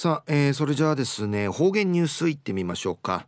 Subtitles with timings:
[0.00, 3.26] さあ、えー、それじゃあですね方言ニュースいってみましょうか、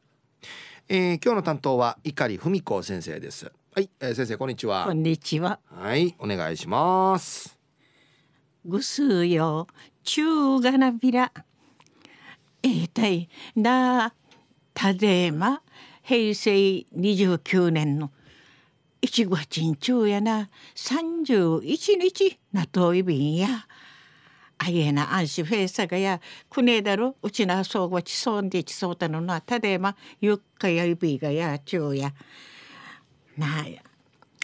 [0.89, 3.51] えー、今日の担当は碇文子先生です。
[3.75, 4.85] はい、えー、先生こんにちは。
[4.85, 5.59] こんにちは。
[5.65, 7.59] はいお願いします。
[8.65, 9.67] ぐすよ
[10.05, 11.33] 中がなびら。
[12.63, 14.15] えー、たいな
[14.73, 15.63] たでま
[16.05, 18.13] 平成29年の
[19.03, 23.67] 1月中やな31日なといびんや
[24.63, 32.13] あげな安心フェイサがやくねだろうちなそうがちそうでちそうたのなたでまゆっかやいびがやちゅうや
[33.39, 33.81] なあや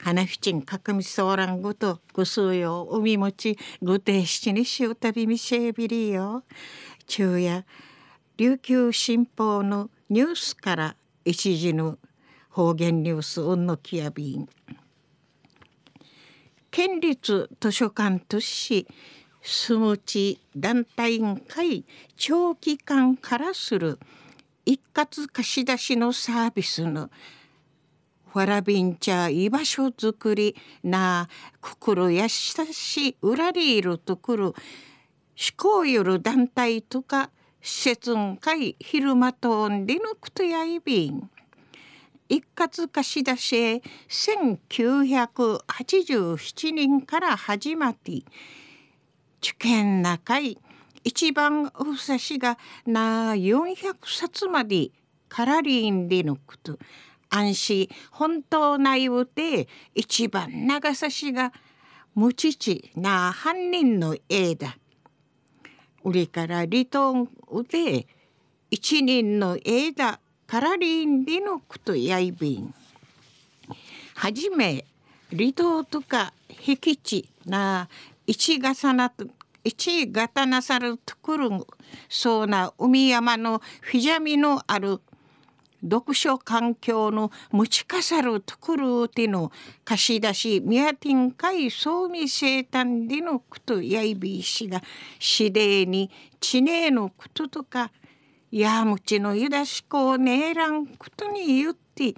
[0.03, 6.45] 花ふちんかかみそうらんごとぐすうよ海もちぐてしちにしうたびみせえびりよ
[7.07, 7.67] ちゅうや
[8.39, 10.97] 琉球新報のニュースから
[11.27, 11.99] 一時の
[12.49, 14.49] 方言ニュースうんのきやびん
[16.71, 18.87] 県立図書館とし
[19.49, 21.85] 住む地団体委員会
[22.17, 24.01] 長期間からする
[24.65, 27.09] 一括貸し出しのサービスの
[28.33, 31.29] わらびんちゃ居場所づくりな
[31.61, 34.55] 心や親しうらりいるとくる思
[35.57, 37.31] 考よる団体とか
[37.63, 41.31] 施設ん会昼間とんでぬくとやいびん。
[42.29, 48.25] 一括貸し出し1987年から始まって
[49.47, 50.59] 受験中い
[51.05, 54.91] 一番うさしがな400冊まで
[55.29, 56.77] カラリーンでのこと
[57.31, 61.53] 安心本当ないうて一番長さしが
[62.17, 64.79] 無父な犯人の絵だ。
[66.03, 67.29] 売りから離島
[67.71, 68.07] で
[68.71, 72.75] 一人の絵だカラリーンでのことやいびん。
[74.17, 74.85] はじめ
[75.31, 76.33] 離島とか
[76.65, 77.89] 僻地な
[78.27, 79.13] 一重な
[79.65, 81.67] 一型なさるところ
[82.09, 85.01] そうな海山のフィジャミのある
[85.83, 89.53] 読書環境の持ちかさるところでの
[89.85, 94.83] 貸し出しミヤティン会総味生誕でのことやいびいしが
[95.39, 97.91] 指令に知名のこととか
[98.51, 102.15] やむちのゆだしこをねえらんことに言って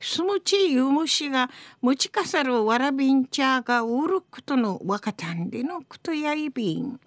[0.00, 1.50] すむちゆむしが
[1.82, 6.98] 持ちかさるわらびんちゃがうることのわかたんでのことやいびん。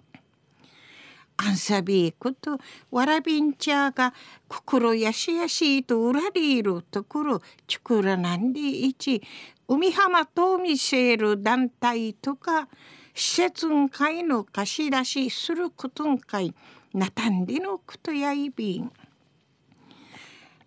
[1.36, 2.58] アンサビーこと
[2.92, 4.14] わらびんちゃが
[4.46, 9.20] 心やしやしとうらりいるところちくらなんでいち
[9.66, 12.68] 海浜と見せる団体とか
[13.12, 16.54] 施設ん会の貸し出しすることんかい
[16.92, 18.92] なたんでのことやいびん。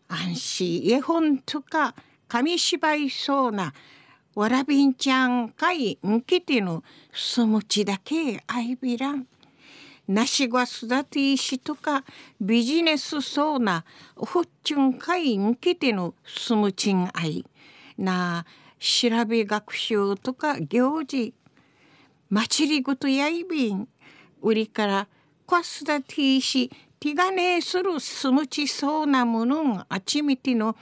[0.10, 1.96] 安心絵本とか
[2.28, 3.74] 紙芝居そうな
[4.36, 9.28] わらびんちゃんかいんきてのすむちだけあいびらん。
[10.08, 12.04] なしが育ていしとか
[12.40, 13.84] ビジネスそうな
[14.16, 17.46] ふっちゅんかいんきてのすむちんあい。
[17.98, 18.46] なあ
[18.80, 21.34] 調べ学習とか行事
[22.30, 23.88] 祭りごとやいびん
[24.42, 25.08] 売りから
[25.46, 30.76] こすだていし手がねするすむちそうなものんあちみての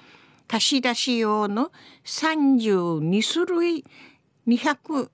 [0.48, 1.72] 貸し出し用の
[2.04, 3.86] 32種類
[4.48, 5.10] 200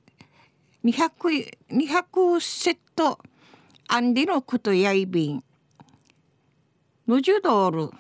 [0.84, 3.20] 200, 200セット
[3.88, 5.44] アンディのことやいびん
[7.06, 7.92] ムジュドール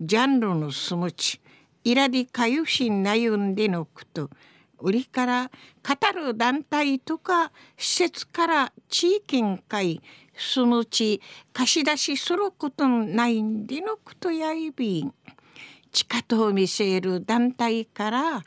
[0.00, 1.40] ジャンルのすむち
[1.84, 4.28] イラディかゆしなゆんでのこと
[4.80, 5.50] 売りから
[5.86, 10.00] 語る団体とか施設から地域んかい
[10.36, 11.20] すむち
[11.52, 15.14] 貸し出しすることないんでのことやいびん
[15.92, 18.42] 地下と見せる団体から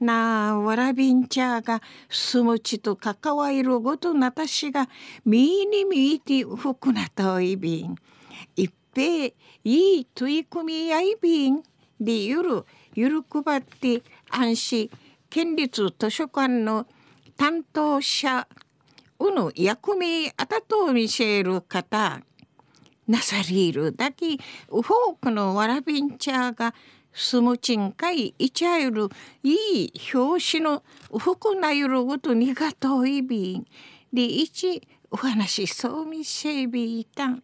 [0.00, 4.88] なあわらびんちゃがすむちと関わるごとなたしが
[5.24, 7.96] みにみいてふくなといびん。
[8.54, 11.62] 一平いい取り組みやいびん
[12.00, 12.64] でゆる。
[12.94, 14.90] ゆるくばって安心
[15.30, 16.86] 県立図書館の
[17.36, 18.46] 担当者
[19.20, 22.20] うぬ役目あたと見せる方。
[23.08, 23.94] なさりいる。
[23.96, 24.84] だけフォー
[25.20, 26.74] クのわらびんちゃが
[27.12, 29.08] スムチンかいいちゃゆる
[29.42, 30.82] いい表紙の
[31.18, 33.66] 服なゆるごとにがといびん。
[34.12, 37.42] でいちお話そうみせびいたん。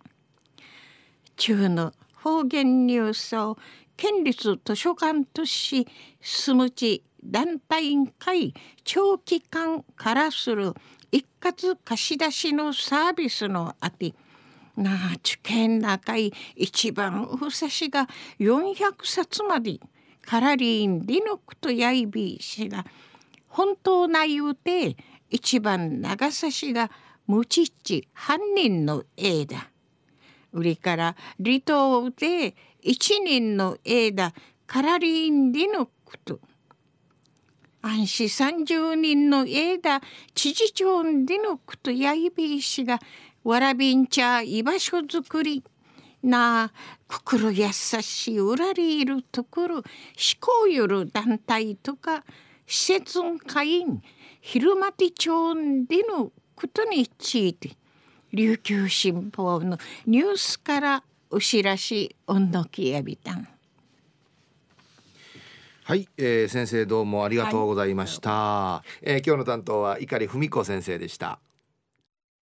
[1.36, 3.58] 中の方言ニュースを
[3.96, 5.86] 県立図書館とし
[6.20, 10.74] スムチ団体委員会長期間からする
[11.10, 14.14] 一括貸し出しのサービスのあて
[14.76, 18.74] なあ受験中い一番ふさしが400
[19.04, 19.78] 冊まで
[20.22, 22.84] カラリーンリノクとヤイビーしが
[23.48, 24.96] 本当な言うて
[25.30, 26.90] 一番長さしが
[27.26, 29.70] 無ちっち犯人の絵だ。
[30.52, 34.32] 売りから離島で一年の間
[34.66, 36.38] カラリンでのこと
[37.82, 40.00] 安市三十人の間
[40.34, 42.98] 知事長でのことやいびいしが
[43.44, 45.62] わらびんちゃ居場所づくり
[46.22, 46.72] な
[47.06, 49.84] 心優しい裏にいるところ思
[50.40, 52.24] 考よる団体とか
[52.66, 54.02] 施設会員
[54.40, 57.76] 昼間手町でのことについて
[58.32, 63.46] 琉球新報のニュースからお知らし音のきやびたん。
[65.84, 71.40] はい、えー、先生どうもありがとうございました、はい、えー、今日の担当は碇文子先生でした